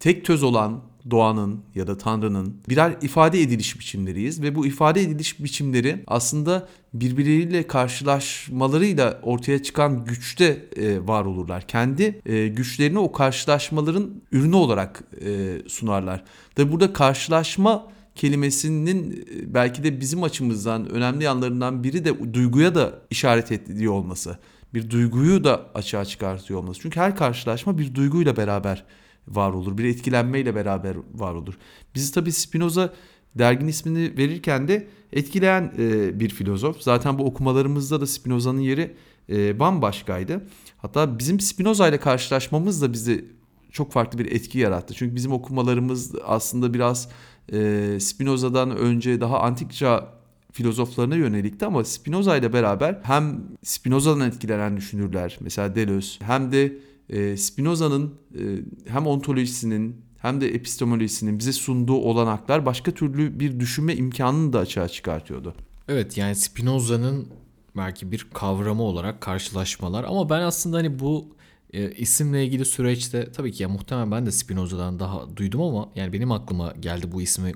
tek 0.00 0.24
töz 0.24 0.42
olan 0.42 0.82
doğanın 1.10 1.60
ya 1.74 1.86
da 1.86 1.98
Tanrı'nın 1.98 2.56
birer 2.68 2.96
ifade 3.02 3.40
ediliş 3.40 3.80
biçimleriyiz 3.80 4.42
ve 4.42 4.54
bu 4.54 4.66
ifade 4.66 5.02
ediliş 5.02 5.44
biçimleri 5.44 6.04
aslında 6.06 6.68
birbirleriyle 6.94 7.66
karşılaşmalarıyla 7.66 9.20
ortaya 9.22 9.62
çıkan 9.62 10.04
güçte 10.04 10.68
e, 10.76 11.06
var 11.06 11.24
olurlar. 11.24 11.68
Kendi 11.68 12.20
e, 12.26 12.48
güçlerini 12.48 12.98
o 12.98 13.12
karşılaşmaların 13.12 14.10
ürünü 14.32 14.56
olarak 14.56 15.04
e, 15.24 15.58
sunarlar. 15.68 16.24
Tabi 16.54 16.72
burada 16.72 16.92
karşılaşma 16.92 17.92
kelimesinin 18.14 19.28
belki 19.46 19.84
de 19.84 20.00
bizim 20.00 20.22
açımızdan 20.22 20.88
önemli 20.90 21.24
yanlarından 21.24 21.84
biri 21.84 22.04
de 22.04 22.34
duyguya 22.34 22.74
da 22.74 22.92
işaret 23.10 23.52
ediyor 23.52 23.92
olması. 23.92 24.38
Bir 24.74 24.90
duyguyu 24.90 25.44
da 25.44 25.66
açığa 25.74 26.04
çıkartıyor 26.04 26.60
olması. 26.60 26.80
Çünkü 26.80 27.00
her 27.00 27.16
karşılaşma 27.16 27.78
bir 27.78 27.94
duyguyla 27.94 28.36
beraber 28.36 28.84
var 29.28 29.50
olur. 29.50 29.78
Bir 29.78 29.84
etkilenmeyle 29.84 30.54
beraber 30.54 30.96
var 31.14 31.34
olur. 31.34 31.54
Bizi 31.94 32.14
tabii 32.14 32.32
Spinoza 32.32 32.92
dergin 33.34 33.68
ismini 33.68 34.16
verirken 34.16 34.68
de 34.68 34.88
etkileyen 35.12 35.72
e, 35.78 36.20
bir 36.20 36.28
filozof. 36.28 36.80
Zaten 36.80 37.18
bu 37.18 37.24
okumalarımızda 37.24 38.00
da 38.00 38.06
Spinoza'nın 38.06 38.60
yeri 38.60 38.96
e, 39.28 39.58
bambaşkaydı. 39.58 40.42
Hatta 40.78 41.18
bizim 41.18 41.40
Spinoza 41.40 41.88
ile 41.88 42.00
karşılaşmamız 42.00 42.82
da 42.82 42.92
bizi 42.92 43.24
çok 43.70 43.92
farklı 43.92 44.18
bir 44.18 44.32
etki 44.32 44.58
yarattı. 44.58 44.94
Çünkü 44.94 45.16
bizim 45.16 45.32
okumalarımız 45.32 46.14
aslında 46.24 46.74
biraz 46.74 47.08
e, 47.52 47.98
Spinoza'dan 48.00 48.76
önce 48.76 49.20
daha 49.20 49.40
antik 49.40 49.72
çağ 49.72 50.21
filozoflarına 50.52 51.16
yönelikti 51.16 51.66
ama 51.66 51.84
Spinoza 51.84 52.36
ile 52.36 52.52
beraber 52.52 52.98
hem 53.02 53.40
Spinoza'dan 53.62 54.28
etkilenen 54.28 54.76
düşünürler 54.76 55.38
mesela 55.40 55.74
Deleuze 55.74 56.24
hem 56.24 56.52
de 56.52 56.78
e, 57.08 57.36
Spinoza'nın 57.36 58.14
e, 58.34 58.42
hem 58.86 59.06
ontolojisinin 59.06 59.96
hem 60.18 60.40
de 60.40 60.54
epistemolojisinin 60.54 61.38
bize 61.38 61.52
sunduğu 61.52 61.96
olanaklar 61.96 62.66
başka 62.66 62.90
türlü 62.92 63.40
bir 63.40 63.60
düşünme 63.60 63.96
imkanını 63.96 64.52
da 64.52 64.58
açığa 64.58 64.88
çıkartıyordu. 64.88 65.54
Evet 65.88 66.16
yani 66.16 66.34
Spinoza'nın 66.34 67.28
belki 67.76 68.12
bir 68.12 68.26
kavramı 68.34 68.82
olarak 68.82 69.20
karşılaşmalar 69.20 70.04
ama 70.04 70.30
ben 70.30 70.40
aslında 70.40 70.76
hani 70.76 70.98
bu 70.98 71.28
e, 71.72 71.90
isimle 71.90 72.44
ilgili 72.44 72.64
süreçte 72.64 73.32
tabii 73.32 73.52
ki 73.52 73.62
ya 73.62 73.68
muhtemelen 73.68 74.10
ben 74.10 74.26
de 74.26 74.32
Spinoza'dan 74.32 75.00
daha 75.00 75.36
duydum 75.36 75.62
ama 75.62 75.88
yani 75.96 76.12
benim 76.12 76.32
aklıma 76.32 76.72
geldi 76.80 77.12
bu 77.12 77.22
ismi 77.22 77.52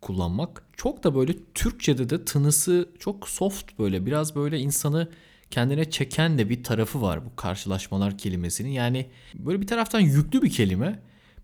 kullanmak. 0.00 0.64
Çok 0.76 1.04
da 1.04 1.14
böyle 1.14 1.32
Türkçe'de 1.54 2.10
de 2.10 2.24
tınısı 2.24 2.88
çok 2.98 3.28
soft 3.28 3.78
böyle 3.78 4.06
biraz 4.06 4.36
böyle 4.36 4.58
insanı 4.58 5.08
kendine 5.50 5.90
çeken 5.90 6.38
de 6.38 6.50
bir 6.50 6.64
tarafı 6.64 7.02
var 7.02 7.24
bu 7.26 7.36
karşılaşmalar 7.36 8.18
kelimesinin. 8.18 8.70
Yani 8.70 9.06
böyle 9.34 9.60
bir 9.60 9.66
taraftan 9.66 10.00
yüklü 10.00 10.42
bir 10.42 10.50
kelime 10.50 11.00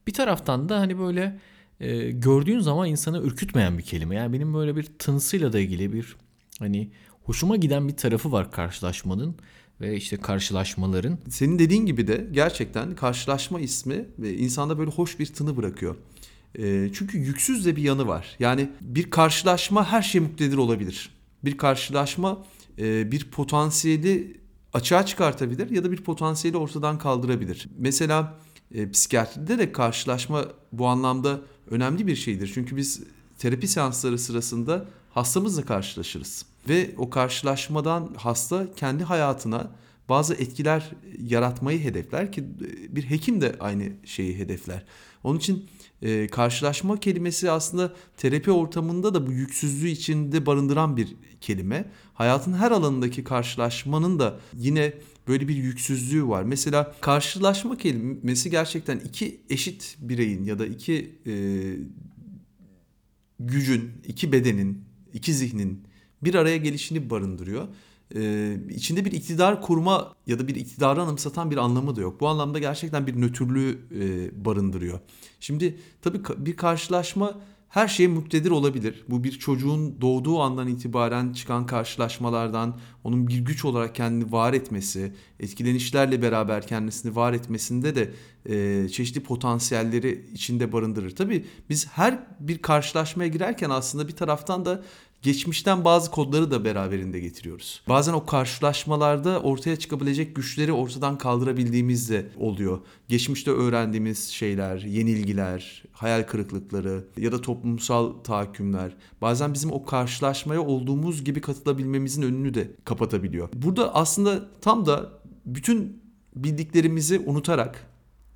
bir 0.06 0.12
taraftan 0.12 0.68
da 0.68 0.80
hani 0.80 0.98
böyle 0.98 1.38
e, 1.80 2.10
gördüğün 2.10 2.60
zaman 2.60 2.88
insanı 2.88 3.22
ürkütmeyen 3.22 3.78
bir 3.78 3.82
kelime. 3.82 4.14
Yani 4.16 4.32
benim 4.32 4.54
böyle 4.54 4.76
bir 4.76 4.82
tınısıyla 4.82 5.52
da 5.52 5.58
ilgili 5.58 5.92
bir 5.92 6.16
hani 6.58 6.90
hoşuma 7.24 7.56
giden 7.56 7.88
bir 7.88 7.96
tarafı 7.96 8.32
var 8.32 8.52
karşılaşmanın 8.52 9.36
ve 9.80 9.96
işte 9.96 10.16
karşılaşmaların. 10.16 11.18
Senin 11.28 11.58
dediğin 11.58 11.86
gibi 11.86 12.06
de 12.06 12.26
gerçekten 12.32 12.94
karşılaşma 12.94 13.60
ismi 13.60 14.04
ve 14.18 14.36
insanda 14.36 14.78
böyle 14.78 14.90
hoş 14.90 15.18
bir 15.18 15.26
tını 15.26 15.56
bırakıyor. 15.56 15.96
E, 16.58 16.90
çünkü 16.94 17.18
yüksüz 17.18 17.66
de 17.66 17.76
bir 17.76 17.82
yanı 17.82 18.06
var. 18.06 18.36
Yani 18.38 18.70
bir 18.80 19.10
karşılaşma 19.10 19.92
her 19.92 20.02
şey 20.02 20.20
muktedir 20.20 20.56
olabilir. 20.56 21.10
Bir 21.44 21.56
karşılaşma 21.56 22.44
e, 22.78 23.12
bir 23.12 23.30
potansiyeli 23.30 24.40
açığa 24.72 25.06
çıkartabilir 25.06 25.70
ya 25.70 25.84
da 25.84 25.92
bir 25.92 26.02
potansiyeli 26.02 26.56
ortadan 26.56 26.98
kaldırabilir. 26.98 27.68
Mesela 27.78 28.38
e, 28.74 28.90
psikiyatride 28.90 29.58
de 29.58 29.72
karşılaşma 29.72 30.44
bu 30.72 30.86
anlamda 30.86 31.40
önemli 31.70 32.06
bir 32.06 32.16
şeydir. 32.16 32.50
Çünkü 32.54 32.76
biz 32.76 33.02
terapi 33.38 33.68
seansları 33.68 34.18
sırasında 34.18 34.84
hastamızla 35.10 35.64
karşılaşırız. 35.64 36.46
Ve 36.68 36.90
o 36.96 37.10
karşılaşmadan 37.10 38.14
hasta 38.16 38.74
kendi 38.76 39.04
hayatına 39.04 39.70
bazı 40.08 40.34
etkiler 40.34 40.90
yaratmayı 41.18 41.80
hedefler 41.80 42.32
ki 42.32 42.44
bir 42.88 43.02
hekim 43.02 43.40
de 43.40 43.56
aynı 43.60 43.84
şeyi 44.04 44.38
hedefler. 44.38 44.84
Onun 45.24 45.38
için 45.38 45.64
e, 46.02 46.26
karşılaşma 46.26 47.00
kelimesi 47.00 47.50
aslında 47.50 47.94
terapi 48.16 48.50
ortamında 48.50 49.14
da 49.14 49.26
bu 49.26 49.32
yüksüzlüğü 49.32 49.88
içinde 49.88 50.46
barındıran 50.46 50.96
bir 50.96 51.16
kelime. 51.40 51.90
Hayatın 52.14 52.52
her 52.52 52.70
alanındaki 52.70 53.24
karşılaşmanın 53.24 54.18
da 54.18 54.40
yine 54.54 54.92
böyle 55.28 55.48
bir 55.48 55.56
yüksüzlüğü 55.56 56.28
var. 56.28 56.42
Mesela 56.42 56.94
karşılaşma 57.00 57.76
kelimesi 57.78 58.50
gerçekten 58.50 58.98
iki 58.98 59.40
eşit 59.50 59.96
bireyin 60.00 60.44
ya 60.44 60.58
da 60.58 60.66
iki 60.66 61.18
e, 61.26 61.34
gücün, 63.40 63.92
iki 64.08 64.32
bedenin, 64.32 64.84
iki 65.12 65.34
zihnin 65.34 65.84
bir 66.22 66.34
araya 66.34 66.56
gelişini 66.56 67.10
barındırıyor. 67.10 67.68
Ee, 68.16 68.56
içinde 68.70 69.04
bir 69.04 69.12
iktidar 69.12 69.62
kurma 69.62 70.14
ya 70.26 70.38
da 70.38 70.48
bir 70.48 70.54
iktidarı 70.54 71.02
anımsatan 71.02 71.50
bir 71.50 71.56
anlamı 71.56 71.96
da 71.96 72.00
yok. 72.00 72.20
Bu 72.20 72.28
anlamda 72.28 72.58
gerçekten 72.58 73.06
bir 73.06 73.20
nötrlüğü 73.20 73.78
e, 74.00 74.44
barındırıyor. 74.44 75.00
Şimdi 75.40 75.78
tabii 76.02 76.20
bir 76.38 76.56
karşılaşma 76.56 77.34
her 77.74 77.88
şeye 77.88 78.08
muktedir 78.08 78.50
olabilir. 78.50 79.04
Bu 79.08 79.24
bir 79.24 79.32
çocuğun 79.32 80.00
doğduğu 80.00 80.40
andan 80.40 80.68
itibaren 80.68 81.32
çıkan 81.32 81.66
karşılaşmalardan 81.66 82.78
onun 83.04 83.28
bir 83.28 83.38
güç 83.38 83.64
olarak 83.64 83.94
kendini 83.94 84.32
var 84.32 84.52
etmesi, 84.52 85.12
etkilenişlerle 85.40 86.22
beraber 86.22 86.66
kendisini 86.66 87.16
var 87.16 87.32
etmesinde 87.32 87.94
de 87.94 88.10
e, 88.46 88.88
çeşitli 88.88 89.22
potansiyelleri 89.22 90.24
içinde 90.32 90.72
barındırır. 90.72 91.16
Tabii 91.16 91.44
biz 91.70 91.86
her 91.86 92.18
bir 92.40 92.58
karşılaşmaya 92.58 93.28
girerken 93.28 93.70
aslında 93.70 94.08
bir 94.08 94.16
taraftan 94.16 94.64
da 94.64 94.82
geçmişten 95.24 95.84
bazı 95.84 96.10
kodları 96.10 96.50
da 96.50 96.64
beraberinde 96.64 97.20
getiriyoruz. 97.20 97.82
Bazen 97.88 98.12
o 98.12 98.26
karşılaşmalarda 98.26 99.40
ortaya 99.40 99.76
çıkabilecek 99.76 100.36
güçleri 100.36 100.72
ortadan 100.72 101.18
kaldırabildiğimiz 101.18 102.10
de 102.10 102.26
oluyor. 102.36 102.80
Geçmişte 103.08 103.50
öğrendiğimiz 103.50 104.28
şeyler, 104.28 104.78
yenilgiler, 104.78 105.82
hayal 105.92 106.22
kırıklıkları 106.22 107.04
ya 107.16 107.32
da 107.32 107.40
toplumsal 107.40 108.12
tahakkümler 108.12 108.92
bazen 109.20 109.54
bizim 109.54 109.72
o 109.72 109.84
karşılaşmaya 109.84 110.60
olduğumuz 110.60 111.24
gibi 111.24 111.40
katılabilmemizin 111.40 112.22
önünü 112.22 112.54
de 112.54 112.70
kapatabiliyor. 112.84 113.48
Burada 113.54 113.94
aslında 113.94 114.48
tam 114.60 114.86
da 114.86 115.10
bütün 115.46 116.02
bildiklerimizi 116.36 117.18
unutarak 117.18 117.86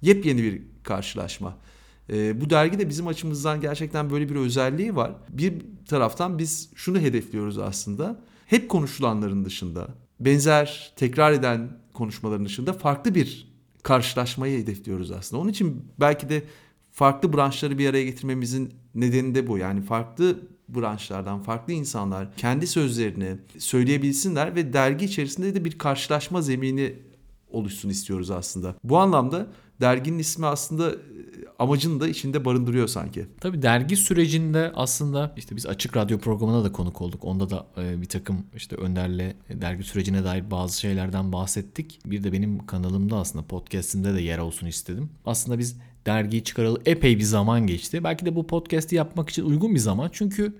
yepyeni 0.02 0.42
bir 0.42 0.62
karşılaşma. 0.83 1.57
E, 2.12 2.41
bu 2.41 2.50
dergi 2.50 2.79
de 2.79 2.88
bizim 2.88 3.07
açımızdan 3.07 3.61
gerçekten 3.61 4.11
böyle 4.11 4.29
bir 4.29 4.37
özelliği 4.37 4.97
var. 4.97 5.12
Bir 5.29 5.55
taraftan 5.87 6.38
biz 6.38 6.71
şunu 6.75 6.99
hedefliyoruz 6.99 7.59
aslında. 7.59 8.21
Hep 8.47 8.69
konuşulanların 8.69 9.45
dışında, 9.45 9.88
benzer 10.21 10.93
tekrar 10.97 11.33
eden 11.33 11.69
konuşmaların 11.93 12.45
dışında 12.45 12.73
farklı 12.73 13.15
bir 13.15 13.49
karşılaşmayı 13.83 14.62
hedefliyoruz 14.62 15.11
aslında. 15.11 15.43
Onun 15.43 15.50
için 15.50 15.85
belki 16.00 16.29
de 16.29 16.43
farklı 16.93 17.33
branşları 17.33 17.79
bir 17.79 17.88
araya 17.88 18.05
getirmemizin 18.05 18.75
nedeni 18.95 19.35
de 19.35 19.47
bu. 19.47 19.59
Yani 19.59 19.83
farklı 19.83 20.38
branşlardan 20.69 21.43
farklı 21.43 21.73
insanlar 21.73 22.35
kendi 22.37 22.67
sözlerini 22.67 23.37
söyleyebilsinler 23.59 24.55
ve 24.55 24.73
dergi 24.73 25.05
içerisinde 25.05 25.55
de 25.55 25.65
bir 25.65 25.79
karşılaşma 25.79 26.43
zemini 26.43 26.95
oluşsun 27.50 27.88
istiyoruz 27.88 28.31
aslında. 28.31 28.75
Bu 28.85 28.99
anlamda 28.99 29.47
derginin 29.81 30.19
ismi 30.19 30.47
aslında 30.47 30.95
amacını 31.59 32.00
da 32.00 32.09
içinde 32.09 32.45
barındırıyor 32.45 32.88
sanki. 32.88 33.27
Tabii 33.41 33.62
dergi 33.62 33.97
sürecinde 33.97 34.73
aslında 34.75 35.35
işte 35.37 35.57
biz 35.57 35.67
Açık 35.67 35.97
Radyo 35.97 36.19
programına 36.19 36.65
da 36.65 36.73
konuk 36.73 37.03
olduk. 37.03 37.25
Onda 37.25 37.50
da 37.50 37.67
e, 37.79 38.00
bir 38.00 38.09
takım 38.09 38.47
işte 38.57 38.77
Önder'le 38.77 39.35
dergi 39.50 39.85
sürecine 39.85 40.25
dair 40.25 40.50
bazı 40.50 40.81
şeylerden 40.81 41.33
bahsettik. 41.33 42.00
Bir 42.07 42.25
de 42.25 42.33
benim 42.33 42.67
kanalımda 42.67 43.17
aslında 43.17 43.47
podcast'imde 43.47 44.15
de 44.15 44.23
yer 44.23 44.38
olsun 44.38 44.67
istedim. 44.67 45.11
Aslında 45.27 45.59
biz 45.59 45.77
dergiyi 46.07 46.45
çıkaralı 46.45 46.83
epey 46.87 47.19
bir 47.19 47.23
zaman 47.23 47.67
geçti. 47.67 48.05
Belki 48.05 48.27
de 48.27 48.37
bu 48.37 48.47
podcast'i 48.47 48.97
yapmak 48.97 49.31
için 49.31 49.45
uygun 49.45 49.75
bir 49.75 49.81
zaman. 49.81 50.11
Çünkü 50.12 50.55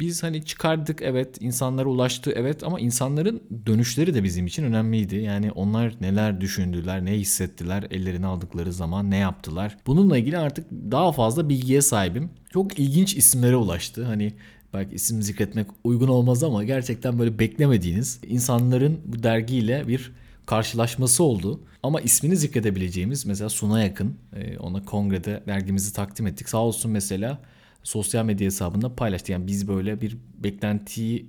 biz 0.00 0.22
hani 0.22 0.44
çıkardık 0.44 1.02
evet 1.02 1.36
insanlara 1.40 1.88
ulaştı 1.88 2.32
evet 2.36 2.64
ama 2.64 2.80
insanların 2.80 3.42
dönüşleri 3.66 4.14
de 4.14 4.24
bizim 4.24 4.46
için 4.46 4.64
önemliydi. 4.64 5.16
Yani 5.16 5.52
onlar 5.52 5.94
neler 6.00 6.40
düşündüler, 6.40 7.04
ne 7.04 7.12
hissettiler, 7.12 7.86
ellerine 7.90 8.26
aldıkları 8.26 8.72
zaman 8.72 9.10
ne 9.10 9.16
yaptılar. 9.16 9.76
Bununla 9.86 10.18
ilgili 10.18 10.38
artık 10.38 10.70
daha 10.70 11.12
fazla 11.12 11.48
bilgiye 11.48 11.82
sahibim. 11.82 12.30
Çok 12.52 12.78
ilginç 12.78 13.16
isimlere 13.16 13.56
ulaştı. 13.56 14.04
Hani 14.04 14.32
belki 14.74 14.94
isim 14.94 15.22
zikretmek 15.22 15.66
uygun 15.84 16.08
olmaz 16.08 16.44
ama 16.44 16.64
gerçekten 16.64 17.18
böyle 17.18 17.38
beklemediğiniz 17.38 18.20
insanların 18.26 19.00
bu 19.04 19.22
dergiyle 19.22 19.88
bir 19.88 20.12
karşılaşması 20.46 21.24
oldu. 21.24 21.60
Ama 21.82 22.00
ismini 22.00 22.36
zikredebileceğimiz 22.36 23.26
mesela 23.26 23.48
Suna 23.48 23.82
Yakın 23.82 24.16
e, 24.36 24.58
ona 24.58 24.84
kongrede 24.84 25.42
dergimizi 25.46 25.92
takdim 25.92 26.26
ettik. 26.26 26.48
Sağ 26.48 26.58
olsun 26.58 26.90
mesela 26.90 27.38
sosyal 27.82 28.24
medya 28.24 28.46
hesabında 28.46 28.94
paylaştı. 28.94 29.32
Yani 29.32 29.46
biz 29.46 29.68
böyle 29.68 30.00
bir 30.00 30.16
beklentiyi 30.38 31.26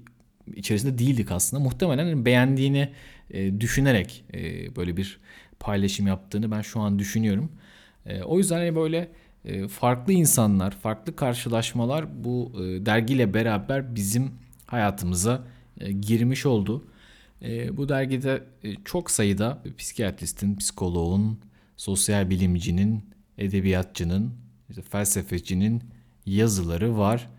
içerisinde 0.56 0.98
değildik 0.98 1.32
aslında. 1.32 1.64
Muhtemelen 1.64 2.06
hani 2.06 2.26
beğendiğini 2.26 2.90
e, 3.32 3.62
düşünerek 3.62 4.24
e, 4.34 4.76
böyle 4.76 4.98
bir 4.98 5.20
paylaşım 5.60 6.08
yaptığını 6.08 6.52
ben 6.52 6.62
şu 6.62 6.80
an 6.80 7.00
düşünüyorum. 7.00 7.52
E, 8.06 8.22
o 8.24 8.38
yüzden 8.38 8.58
hani 8.58 8.76
böyle 8.76 9.10
farklı 9.70 10.14
insanlar, 10.14 10.72
farklı 10.72 11.16
karşılaşmalar 11.16 12.24
bu 12.24 12.52
dergiyle 12.86 13.34
beraber 13.34 13.96
bizim 13.96 14.32
hayatımıza 14.66 15.44
girmiş 16.02 16.46
oldu. 16.46 16.88
Bu 17.72 17.90
dergide 17.90 18.44
çok 18.86 19.12
sayıda 19.12 19.64
psikiyatristin, 19.78 20.56
psikoloğun, 20.56 21.40
sosyal 21.78 22.30
bilimcinin, 22.30 23.04
edebiyatçının, 23.38 24.34
işte 24.70 24.82
felsefecinin 24.82 25.84
yazıları 26.26 26.98
var. 26.98 27.30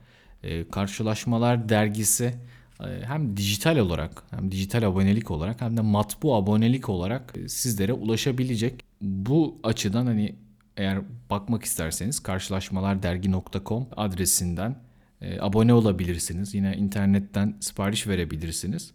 E, 0.43 0.69
Karşılaşmalar 0.69 1.69
dergisi 1.69 2.35
e, 2.81 3.05
hem 3.05 3.37
dijital 3.37 3.77
olarak 3.77 4.23
hem 4.31 4.53
dijital 4.53 4.83
abonelik 4.83 5.31
olarak 5.31 5.61
hem 5.61 5.77
de 5.77 5.81
matbu 5.81 6.35
abonelik 6.37 6.89
olarak 6.89 7.35
e, 7.37 7.49
sizlere 7.49 7.93
ulaşabilecek. 7.93 8.85
Bu 9.01 9.61
açıdan 9.63 10.07
hani 10.07 10.37
eğer 10.77 10.99
bakmak 11.31 11.65
isterseniz 11.65 12.21
karşılaşmalardergi.com 12.21 13.87
adresinden 13.97 14.77
e, 15.21 15.41
abone 15.41 15.75
olabilirsiniz. 15.75 16.55
Yine 16.55 16.77
internetten 16.77 17.57
sipariş 17.61 18.07
verebilirsiniz. 18.07 18.93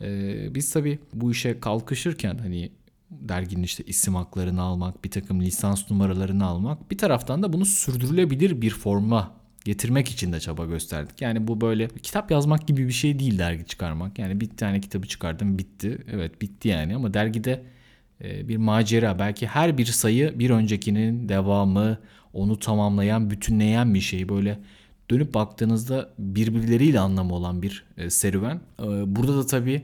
E, 0.00 0.54
biz 0.54 0.72
tabii 0.72 0.98
bu 1.14 1.30
işe 1.30 1.60
kalkışırken 1.60 2.38
hani 2.38 2.72
derginin 3.10 3.62
işte 3.62 3.84
isim 3.86 4.14
haklarını 4.14 4.62
almak, 4.62 5.04
bir 5.04 5.10
takım 5.10 5.40
lisans 5.40 5.90
numaralarını 5.90 6.46
almak. 6.46 6.90
Bir 6.90 6.98
taraftan 6.98 7.42
da 7.42 7.52
bunu 7.52 7.64
sürdürülebilir 7.64 8.62
bir 8.62 8.70
forma 8.70 9.32
getirmek 9.64 10.08
için 10.08 10.32
de 10.32 10.40
çaba 10.40 10.64
gösterdik. 10.64 11.20
Yani 11.20 11.48
bu 11.48 11.60
böyle 11.60 11.88
kitap 11.88 12.30
yazmak 12.30 12.66
gibi 12.66 12.88
bir 12.88 12.92
şey 12.92 13.18
değil 13.18 13.38
dergi 13.38 13.66
çıkarmak. 13.66 14.18
Yani 14.18 14.40
bir 14.40 14.48
tane 14.48 14.80
kitabı 14.80 15.06
çıkardım 15.06 15.58
bitti. 15.58 15.98
Evet 16.12 16.42
bitti 16.42 16.68
yani 16.68 16.96
ama 16.96 17.14
dergide 17.14 17.62
e, 18.24 18.48
bir 18.48 18.56
macera 18.56 19.18
belki 19.18 19.46
her 19.46 19.78
bir 19.78 19.86
sayı 19.86 20.38
bir 20.38 20.50
öncekinin 20.50 21.28
devamı 21.28 21.98
onu 22.32 22.58
tamamlayan 22.58 23.30
bütünleyen 23.30 23.94
bir 23.94 24.00
şey 24.00 24.28
böyle 24.28 24.58
dönüp 25.10 25.34
baktığınızda 25.34 26.10
birbirleriyle 26.18 27.00
anlamı 27.00 27.34
olan 27.34 27.62
bir 27.62 27.84
e, 27.96 28.10
serüven. 28.10 28.60
E, 28.78 29.16
burada 29.16 29.36
da 29.36 29.46
tabii 29.46 29.82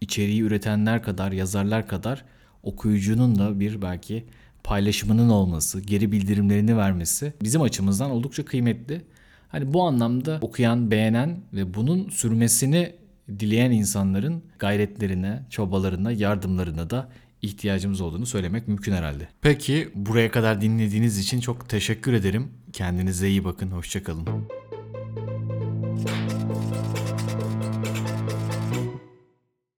içeriği 0.00 0.42
üretenler 0.42 1.02
kadar 1.02 1.32
yazarlar 1.32 1.88
kadar 1.88 2.24
okuyucunun 2.66 3.38
da 3.38 3.60
bir 3.60 3.82
belki 3.82 4.24
paylaşımının 4.64 5.28
olması, 5.28 5.80
geri 5.80 6.12
bildirimlerini 6.12 6.76
vermesi 6.76 7.32
bizim 7.42 7.62
açımızdan 7.62 8.10
oldukça 8.10 8.44
kıymetli. 8.44 9.02
Hani 9.48 9.72
bu 9.72 9.82
anlamda 9.82 10.38
okuyan, 10.42 10.90
beğenen 10.90 11.38
ve 11.52 11.74
bunun 11.74 12.08
sürmesini 12.08 12.92
dileyen 13.28 13.70
insanların 13.70 14.42
gayretlerine, 14.58 15.42
çabalarına, 15.50 16.12
yardımlarına 16.12 16.90
da 16.90 17.08
ihtiyacımız 17.42 18.00
olduğunu 18.00 18.26
söylemek 18.26 18.68
mümkün 18.68 18.92
herhalde. 18.92 19.28
Peki 19.40 19.88
buraya 19.94 20.30
kadar 20.30 20.60
dinlediğiniz 20.60 21.18
için 21.18 21.40
çok 21.40 21.68
teşekkür 21.68 22.12
ederim. 22.12 22.48
Kendinize 22.72 23.28
iyi 23.28 23.44
bakın, 23.44 23.70
hoşçakalın. 23.70 24.26